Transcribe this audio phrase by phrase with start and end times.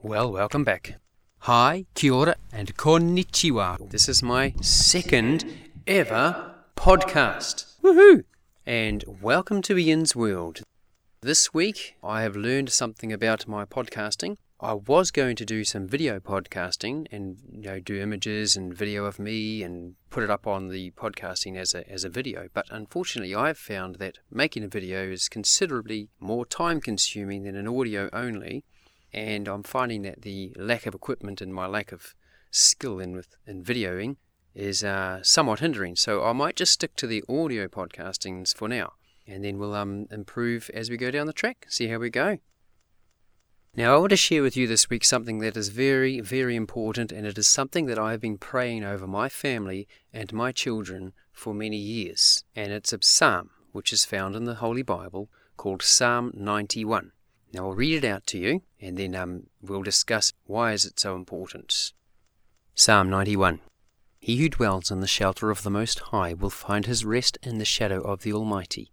[0.00, 0.94] Well, welcome back.
[1.40, 3.90] Hi, kia ora, and konnichiwa.
[3.90, 5.44] This is my second
[5.88, 7.74] ever podcast.
[7.82, 8.22] Woohoo!
[8.64, 10.62] And welcome to Ian's World.
[11.20, 14.36] This week, I have learned something about my podcasting.
[14.60, 19.04] I was going to do some video podcasting and you know do images and video
[19.04, 22.66] of me and put it up on the podcasting as a as a video, but
[22.70, 28.08] unfortunately I've found that making a video is considerably more time consuming than an audio
[28.12, 28.62] only
[29.12, 32.14] and I'm finding that the lack of equipment and my lack of
[32.50, 34.16] skill in with in videoing
[34.54, 35.96] is uh, somewhat hindering.
[35.96, 38.94] So I might just stick to the audio podcastings for now,
[39.26, 41.66] and then we'll um, improve as we go down the track.
[41.68, 42.38] See how we go.
[43.76, 47.12] Now, I want to share with you this week something that is very, very important,
[47.12, 51.12] and it is something that I have been praying over my family and my children
[51.32, 52.42] for many years.
[52.56, 57.12] And it's a psalm which is found in the Holy Bible called Psalm 91.
[57.52, 60.98] Now I'll read it out to you, and then um, we'll discuss why is it
[60.98, 61.92] so important.
[62.74, 63.60] Psalm 91
[64.20, 67.58] He who dwells in the shelter of the Most High will find his rest in
[67.58, 68.92] the shadow of the Almighty.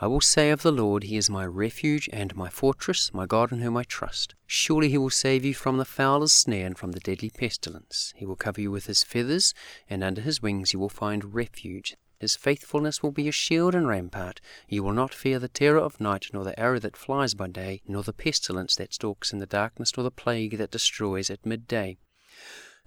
[0.00, 3.52] I will say of the Lord, He is my refuge and my fortress, my God
[3.52, 4.34] in whom I trust.
[4.44, 8.12] Surely He will save you from the fowler's snare and from the deadly pestilence.
[8.16, 9.54] He will cover you with His feathers,
[9.88, 11.96] and under His wings you will find refuge.
[12.18, 14.40] His faithfulness will be a shield and rampart.
[14.68, 17.82] You will not fear the terror of night, nor the arrow that flies by day,
[17.86, 21.98] nor the pestilence that stalks in the darkness, nor the plague that destroys at midday.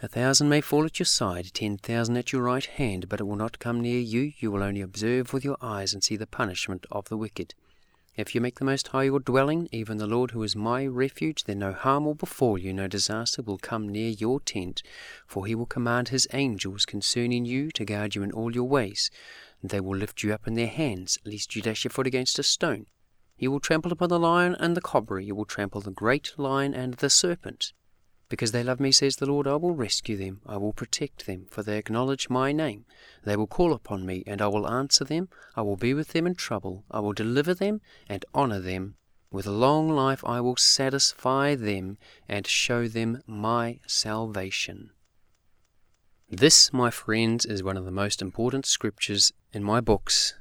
[0.02, 3.24] A thousand may fall at your side, ten thousand at your right hand, but it
[3.24, 4.32] will not come near you.
[4.38, 7.56] You will only observe with your eyes and see the punishment of the wicked.
[8.18, 11.44] If you make the Most High your dwelling, even the Lord who is my refuge,
[11.44, 14.82] then no harm will befall you, no disaster will come near your tent.
[15.28, 19.12] For he will command his angels concerning you to guard you in all your ways.
[19.62, 22.44] They will lift you up in their hands, lest you dash your foot against a
[22.44, 22.88] stone.
[23.38, 26.74] You will trample upon the lion and the cobra, you will trample the great lion
[26.74, 27.72] and the serpent.
[28.30, 31.46] Because they love me, says the Lord, I will rescue them, I will protect them,
[31.50, 32.86] for they acknowledge my name.
[33.24, 35.30] They will call upon me, and I will answer them.
[35.56, 36.84] I will be with them in trouble.
[36.92, 37.80] I will deliver them
[38.10, 38.96] and honor them.
[39.32, 41.98] With a long life I will satisfy them
[42.28, 44.92] and show them my salvation.
[46.30, 50.34] This, my friends, is one of the most important scriptures in my books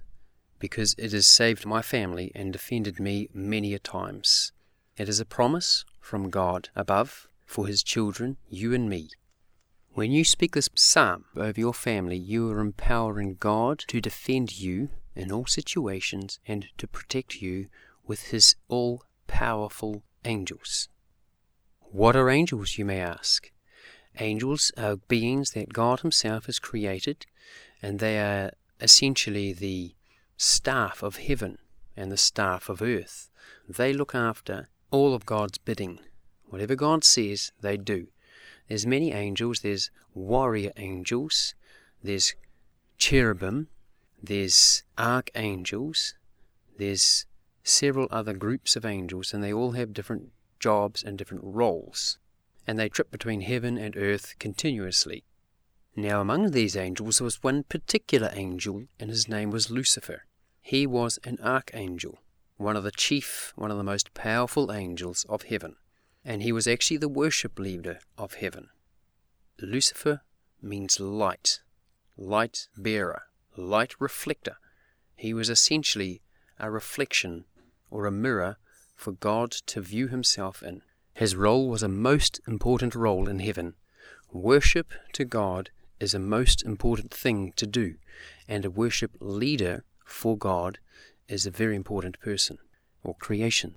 [0.59, 4.53] because it has saved my family and defended me many a times.
[4.97, 9.09] It is a promise from God above for his children, you and me.
[9.95, 14.91] When you speak this psalm over your family, you are empowering God to defend you
[15.15, 17.69] in all situations and to protect you
[18.07, 20.89] with his all powerful angels.
[21.81, 23.51] What are angels, you may ask?
[24.19, 27.27] Angels are beings that God Himself has created,
[27.83, 29.95] and they are essentially the
[30.37, 31.59] staff of heaven
[31.97, 33.31] and the staff of earth.
[33.69, 36.01] They look after all of God's bidding
[36.49, 38.09] Whatever God says, they do.
[38.69, 39.61] There's many angels.
[39.61, 41.55] There's warrior angels.
[42.03, 42.35] There's
[42.99, 43.69] cherubim.
[44.23, 46.15] There's archangels.
[46.79, 47.27] There's
[47.63, 50.31] several other groups of angels, and they all have different
[50.61, 52.19] jobs and different roles.
[52.67, 55.25] And they trip between heaven and earth continuously.
[55.95, 60.25] Now, among these angels there was one particular angel, and his name was Lucifer.
[60.61, 62.19] He was an archangel,
[62.57, 65.77] one of the chief, one of the most powerful angels of heaven
[66.27, 68.69] and he was actually the worship leader of heaven.
[69.63, 70.23] Lucifer
[70.61, 71.61] means light,
[72.19, 73.23] light bearer,
[73.57, 74.57] light reflector.
[75.15, 76.23] He was essentially
[76.59, 77.45] a reflection
[77.93, 78.57] or a mirror
[78.97, 80.83] for God to view himself in.
[81.15, 83.75] His role was a most important role in heaven.
[84.33, 85.71] Worship to God
[86.01, 87.95] is a most important thing to do,
[88.49, 90.81] and a worship leader for God
[91.29, 92.59] is a very important person
[93.07, 93.77] or creation.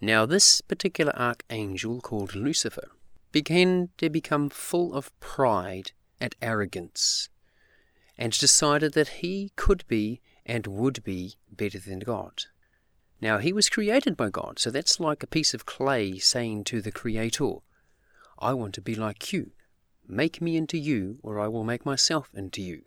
[0.00, 2.88] Now, this particular archangel called Lucifer
[3.30, 7.28] began to become full of pride and arrogance
[8.18, 12.44] and decided that he could be and would be better than God.
[13.20, 16.80] Now, he was created by God, so that's like a piece of clay saying to
[16.80, 17.56] the Creator,
[18.38, 19.52] I want to be like you.
[20.06, 22.82] Make me into you, or I will make myself into you.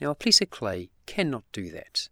[0.00, 2.08] Now, a piece of clay cannot do that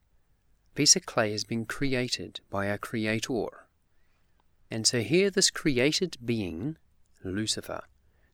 [0.75, 3.67] piece of clay has been created by our Creator.
[4.71, 6.77] And so here this created being,
[7.23, 7.83] Lucifer,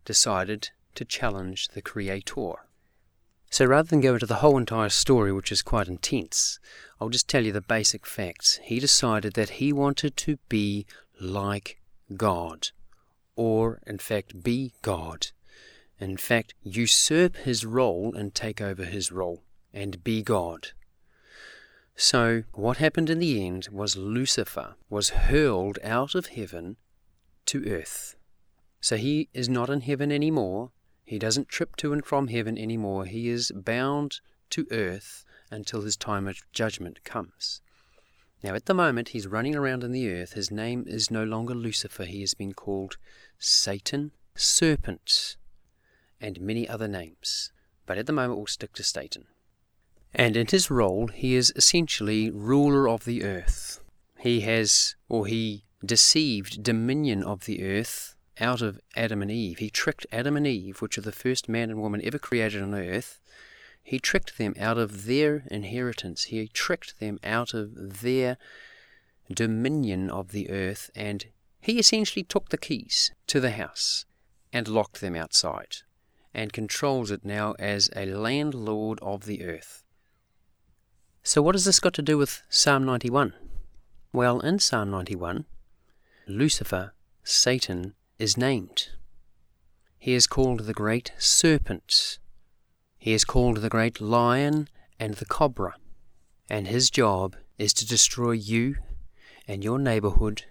[0.04, 2.54] decided to challenge the Creator.
[3.50, 6.58] So rather than go into the whole entire story, which is quite intense,
[7.00, 8.60] I'll just tell you the basic facts.
[8.62, 10.86] He decided that he wanted to be
[11.20, 11.80] like
[12.16, 12.68] God,
[13.36, 15.28] or in fact be God.
[15.98, 19.42] In fact, usurp his role and take over his role,
[19.72, 20.68] and be God.
[22.00, 26.76] So, what happened in the end was Lucifer was hurled out of heaven
[27.46, 28.14] to earth.
[28.80, 30.70] So he is not in heaven anymore.
[31.04, 33.06] He doesn't trip to and from heaven anymore.
[33.06, 37.60] He is bound to earth until his time of judgment comes.
[38.44, 40.34] Now, at the moment, he's running around in the earth.
[40.34, 42.04] His name is no longer Lucifer.
[42.04, 42.96] He has been called
[43.40, 45.36] Satan, Serpent,
[46.20, 47.50] and many other names.
[47.86, 49.26] But at the moment, we'll stick to Satan.
[50.18, 53.80] And in his role, he is essentially ruler of the earth.
[54.18, 59.58] He has, or he deceived dominion of the earth out of Adam and Eve.
[59.58, 62.74] He tricked Adam and Eve, which are the first man and woman ever created on
[62.74, 63.20] earth.
[63.80, 66.24] He tricked them out of their inheritance.
[66.24, 68.38] He tricked them out of their
[69.32, 71.26] dominion of the earth, and
[71.60, 74.04] he essentially took the keys to the house
[74.52, 75.76] and locked them outside
[76.34, 79.84] and controls it now as a landlord of the earth.
[81.28, 83.34] So, what has this got to do with Psalm 91?
[84.14, 85.44] Well, in Psalm 91,
[86.26, 88.88] Lucifer, Satan, is named.
[89.98, 92.18] He is called the great serpent.
[92.96, 95.74] He is called the great lion and the cobra.
[96.48, 98.76] And his job is to destroy you
[99.46, 100.46] and your neighborhood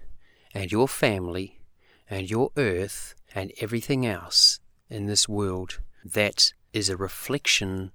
[0.54, 1.60] and your family
[2.08, 4.60] and your earth and everything else
[4.92, 7.94] in this world that is a reflection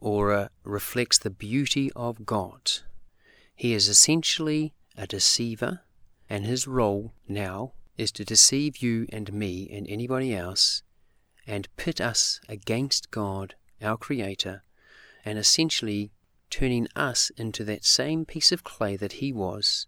[0.00, 2.70] or a, reflects the beauty of God.
[3.54, 5.80] He is essentially a deceiver,
[6.28, 10.82] and his role now is to deceive you and me and anybody else
[11.46, 14.62] and pit us against God, our Creator,
[15.24, 16.12] and essentially
[16.48, 19.86] turning us into that same piece of clay that He was,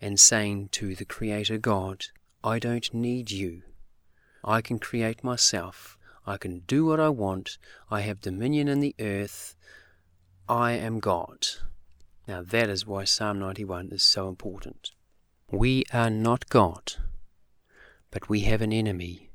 [0.00, 2.06] and saying to the Creator God,
[2.44, 3.62] I don't need you.
[4.44, 5.97] I can create myself.
[6.28, 7.56] I can do what I want.
[7.90, 9.56] I have dominion in the earth.
[10.46, 11.46] I am God.
[12.26, 14.90] Now that is why Psalm 91 is so important.
[15.50, 16.96] We are not God.
[18.10, 19.30] But we have an enemy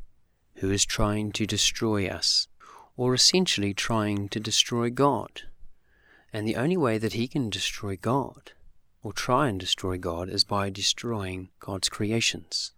[0.57, 2.47] who is trying to destroy us,
[2.95, 5.41] or essentially trying to destroy God.
[6.31, 8.51] And the only way that he can destroy God,
[9.01, 12.71] or try and destroy God, is by destroying God's creations,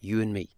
[0.00, 0.48] you and me.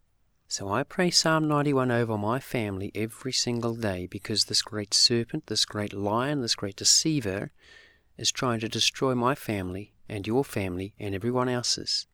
[0.52, 5.46] So I pray Psalm 91 over my family every single day because this great serpent,
[5.46, 7.52] this great lion, this great deceiver
[8.18, 12.06] is trying to destroy my family and your family and everyone else's.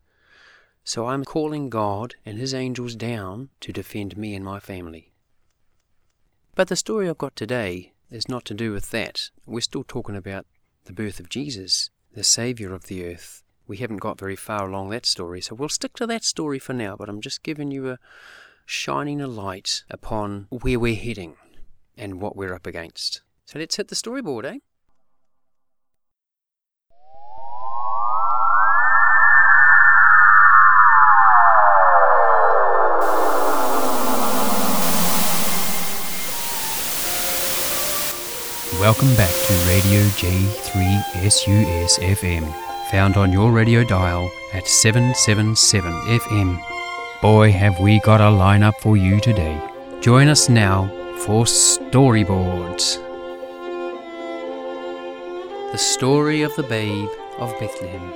[0.84, 5.10] So I'm calling God and His angels down to defend me and my family.
[6.54, 9.30] But the story I've got today is not to do with that.
[9.46, 10.46] We're still talking about
[10.84, 13.42] the birth of Jesus, the Saviour of the earth.
[13.68, 16.72] We haven't got very far along that story, so we'll stick to that story for
[16.72, 17.98] now, but I'm just giving you a
[18.64, 21.36] shining a light upon where we're heading
[21.94, 23.20] and what we're up against.
[23.44, 24.58] So let's hit the storyboard, eh?
[38.80, 46.58] Welcome back to Radio J3SUS FM, found on your radio dial at 777 FM.
[47.20, 49.60] Boy, have we got a lineup for you today.
[50.00, 50.86] Join us now
[51.18, 52.96] for Storyboards.
[55.72, 58.12] The story of the babe of Bethlehem.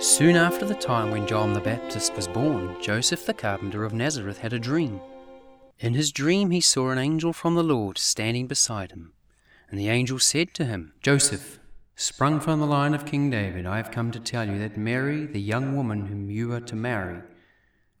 [0.00, 4.38] Soon after the time when John the Baptist was born, Joseph the carpenter of Nazareth
[4.38, 5.00] had a dream.
[5.78, 9.12] In his dream, he saw an angel from the Lord standing beside him.
[9.70, 11.58] And the angel said to him, Joseph,
[11.98, 15.24] sprung from the line of King David, I have come to tell you that Mary,
[15.24, 17.22] the young woman whom you are to marry,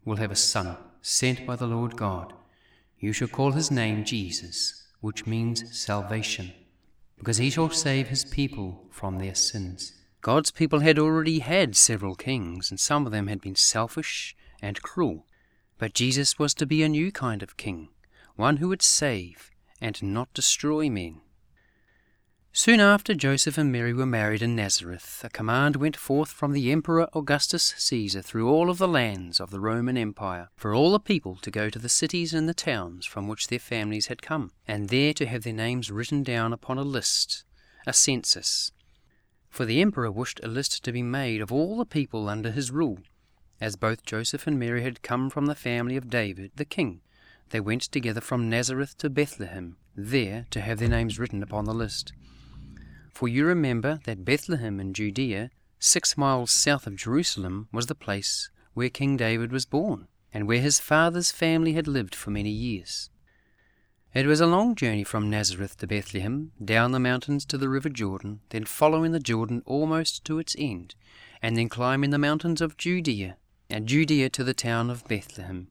[0.04, 2.34] will have a son, sent by the Lord God.
[2.98, 6.52] You shall call his name Jesus, which means salvation,
[7.16, 9.94] because he shall save his people from their sins.
[10.20, 14.82] God's people had already had several kings, and some of them had been selfish and
[14.82, 15.24] cruel.
[15.78, 17.88] But Jesus was to be a new kind of king,
[18.34, 19.50] one who would save
[19.80, 21.22] and not destroy men.
[22.58, 26.72] Soon after Joseph and Mary were married in Nazareth, a command went forth from the
[26.72, 30.98] Emperor Augustus Caesar through all of the lands of the Roman Empire for all the
[30.98, 34.52] people to go to the cities and the towns from which their families had come,
[34.66, 37.44] and there to have their names written down upon a list,
[37.86, 38.72] a census.
[39.50, 42.70] For the emperor wished a list to be made of all the people under his
[42.70, 43.00] rule.
[43.60, 47.02] As both Joseph and Mary had come from the family of David the king,
[47.50, 51.74] they went together from Nazareth to Bethlehem, there to have their names written upon the
[51.74, 52.14] list.
[53.16, 58.50] For you remember that Bethlehem in Judea, six miles south of Jerusalem, was the place
[58.74, 63.08] where King David was born, and where his father's family had lived for many years.
[64.12, 67.88] It was a long journey from Nazareth to Bethlehem, down the mountains to the river
[67.88, 70.94] Jordan, then following the Jordan almost to its end,
[71.40, 73.38] and then climbing the mountains of Judea,
[73.70, 75.68] and Judea to the town of Bethlehem.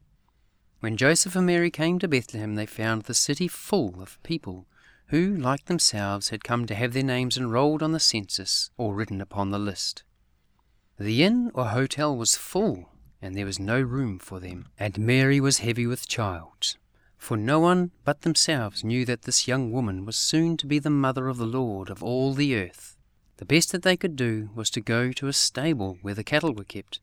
[0.80, 4.66] When Joseph and Mary came to Bethlehem, they found the city full of people
[5.08, 9.22] who, like themselves, had come to have their names enrolled on the census or written
[9.22, 10.04] upon the list.
[10.98, 12.90] The inn or hotel was full,
[13.22, 16.78] and there was no room for them, and Mary was heavy with child.
[17.18, 20.90] For no one but themselves knew that this young woman was soon to be the
[20.90, 22.98] mother of the Lord of all the earth.
[23.38, 26.54] The best that they could do was to go to a stable where the cattle
[26.54, 27.00] were kept.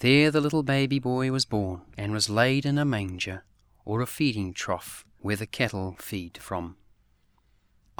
[0.00, 3.44] There the little baby boy was born, and was laid in a manger,
[3.84, 6.76] or a feeding trough, where the cattle feed from.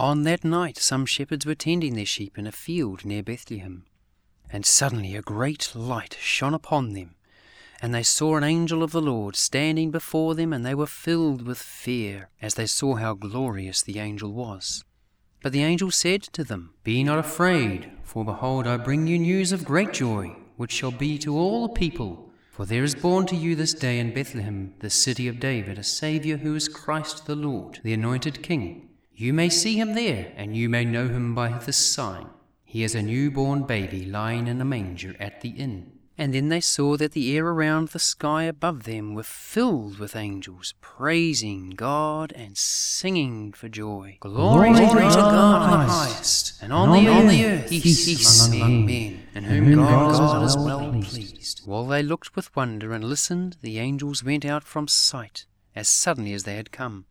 [0.03, 3.85] On that night some shepherds were tending their sheep in a field near Bethlehem,
[4.51, 7.15] and suddenly a great light shone upon them,
[7.81, 11.47] and they saw an angel of the Lord standing before them, and they were filled
[11.47, 14.83] with fear as they saw how glorious the angel was.
[15.41, 19.53] But the angel said to them, Be not afraid, for behold, I bring you news
[19.53, 22.29] of great joy, which shall be to all the people.
[22.51, 25.85] For there is born to you this day in Bethlehem, the city of David, a
[25.85, 28.89] Saviour who is Christ the Lord, the anointed King.
[29.15, 32.27] You may see him there, and you may know him by this sign.
[32.65, 35.93] He is a newborn baby lying in a manger at the inn.
[36.19, 40.15] And then they saw that the air around the sky above them were filled with
[40.15, 44.19] angels, praising God and singing for joy.
[44.21, 47.69] Glory, Glory to, God, God in the highest, and on, and the, on the earth
[47.71, 51.63] peace among men, in whom God, God is well pleased.
[51.65, 56.35] While they looked with wonder and listened, the angels went out from sight as suddenly
[56.35, 57.07] as they had come.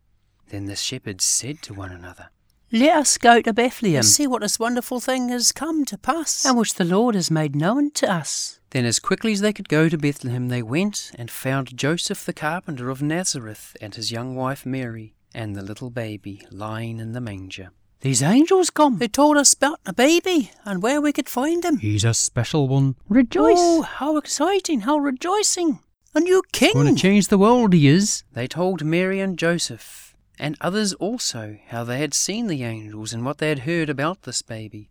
[0.48, 2.28] Then the shepherds said to one another,
[2.70, 6.44] Let us go to Bethlehem, and see what this wonderful thing has come to pass,
[6.44, 8.60] and which the Lord has made known to us.
[8.70, 12.32] Then, as quickly as they could go to Bethlehem, they went and found Joseph the
[12.32, 17.20] carpenter of Nazareth and his young wife Mary, and the little baby lying in the
[17.20, 17.70] manger.
[18.00, 18.98] These angels come.
[18.98, 21.78] They told us about the baby and where we could find him.
[21.78, 22.96] He's a special one.
[23.08, 23.58] Rejoice!
[23.58, 25.78] Oh, how exciting, how rejoicing!
[26.14, 26.72] A new king!
[26.74, 28.24] Going to change the world, he is.
[28.32, 33.24] They told Mary and Joseph and others also how they had seen the angels and
[33.24, 34.90] what they had heard about this baby.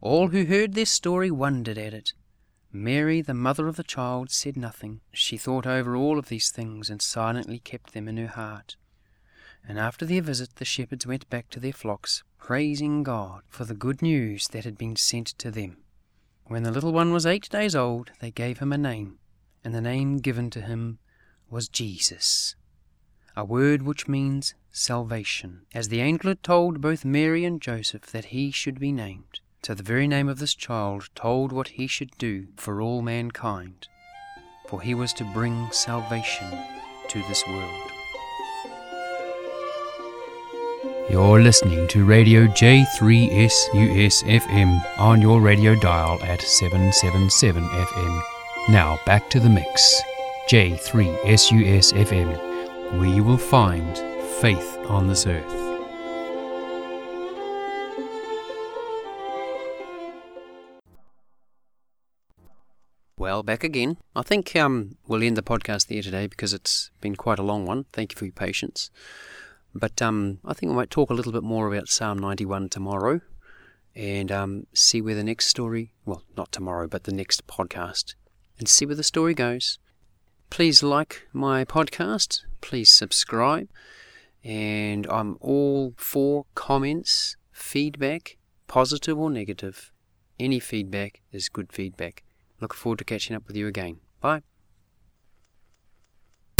[0.00, 2.12] All who heard their story wondered at it.
[2.72, 5.00] Mary, the mother of the child, said nothing.
[5.12, 8.76] She thought over all of these things and silently kept them in her heart.
[9.66, 13.74] And after their visit, the shepherds went back to their flocks, praising God for the
[13.74, 15.78] good news that had been sent to them.
[16.44, 19.18] When the little one was eight days old, they gave him a name,
[19.64, 20.98] and the name given to him
[21.50, 22.54] was Jesus,
[23.36, 28.26] a word which means salvation, as the angel had told both Mary and Joseph that
[28.26, 29.40] he should be named.
[29.62, 33.88] So the very name of this child told what he should do for all mankind,
[34.66, 36.46] for he was to bring salvation
[37.08, 37.90] to this world.
[41.10, 48.22] You're listening to Radio J3S FM on your radio dial at 777 FM.
[48.68, 50.02] Now back to the mix.
[50.48, 52.45] J3S FM,
[52.92, 53.98] where you will find
[54.40, 55.66] faith on this earth.
[63.18, 63.96] Well, back again.
[64.14, 67.66] I think um, we'll end the podcast there today because it's been quite a long
[67.66, 67.84] one.
[67.92, 68.90] Thank you for your patience.
[69.74, 73.20] But um, I think we might talk a little bit more about Psalm 91 tomorrow
[73.94, 78.14] and um, see where the next story, well, not tomorrow, but the next podcast,
[78.58, 79.78] and see where the story goes.
[80.50, 82.42] Please like my podcast.
[82.60, 83.68] Please subscribe
[84.42, 88.36] and I'm all for comments, feedback,
[88.68, 89.92] positive or negative.
[90.38, 92.22] Any feedback is good feedback.
[92.60, 94.00] Look forward to catching up with you again.
[94.20, 94.42] Bye.